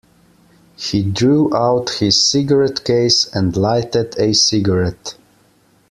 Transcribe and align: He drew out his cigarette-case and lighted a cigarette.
He 0.77 1.03
drew 1.03 1.55
out 1.55 1.91
his 1.99 2.25
cigarette-case 2.25 3.35
and 3.35 3.55
lighted 3.55 4.17
a 4.17 4.33
cigarette. 4.33 5.13